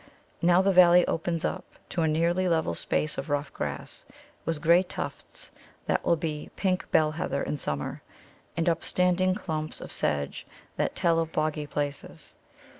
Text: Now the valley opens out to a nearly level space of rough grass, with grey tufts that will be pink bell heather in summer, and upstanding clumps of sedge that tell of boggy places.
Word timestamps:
Now 0.41 0.63
the 0.63 0.71
valley 0.71 1.05
opens 1.07 1.45
out 1.45 1.63
to 1.89 2.01
a 2.01 2.07
nearly 2.07 2.49
level 2.49 2.73
space 2.73 3.19
of 3.19 3.29
rough 3.29 3.53
grass, 3.53 4.03
with 4.45 4.59
grey 4.59 4.81
tufts 4.81 5.51
that 5.85 6.03
will 6.03 6.15
be 6.15 6.49
pink 6.55 6.89
bell 6.89 7.11
heather 7.11 7.43
in 7.43 7.55
summer, 7.55 8.01
and 8.57 8.67
upstanding 8.67 9.35
clumps 9.35 9.79
of 9.79 9.91
sedge 9.91 10.47
that 10.75 10.95
tell 10.95 11.19
of 11.19 11.31
boggy 11.31 11.67
places. 11.67 12.35